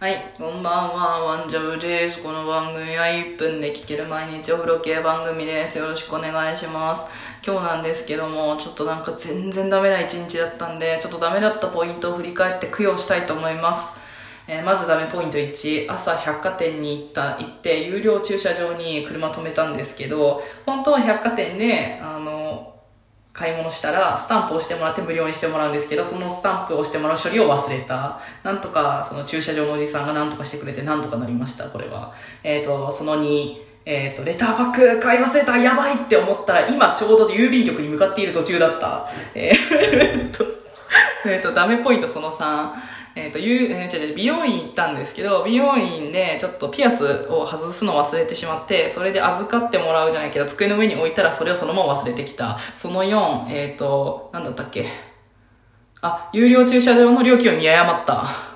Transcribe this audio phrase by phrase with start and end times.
[0.00, 2.22] はい、こんばんは、ワンジャブです。
[2.22, 5.76] この番組は1分で聴ける毎日お風呂系番組です。
[5.76, 7.04] よろしくお願いします。
[7.46, 14.00] 今日なんですけども、ちょっとなんか全然ダメな一日だったんで、ちょっとダメだったポイントを振り返って供養したいと思います。
[14.48, 22.29] えーまずダメポイント1、朝百貨店に行った、行って、有料駐車場に車止めたんですけど、本当は百貨店で、あの、
[23.40, 28.20] 買い物したらスタンプを押してもらって無料にしてもらうんですけどそのスタンプを押してもらう処理を忘れた。
[28.42, 32.12] なんとかその駐車場のおじさんがなんとかしてくれてなんとかなりましたこれは。
[32.44, 33.56] えっ、とその2
[33.86, 39.08] えっ、とレターパック買い忘れたやばいって思ったら今ちょうど郵便局に向かっている途中だった。
[39.34, 40.44] えーっ と
[41.24, 42.68] えっと、ダメポイントその3。
[43.16, 52.58] えっ、と、ゆう、えー違う違う美容院行ったんですけど、美容院でちょっとピアスを外すの忘れてしまって、それで預かってもらうじゃないけど、机の上に置いたらそれをそのまま忘れてきた。
[52.76, 54.86] その4、えっ、と、なんだったっけ？
[56.02, 58.49] あ、有料駐車場の料金を見誤った。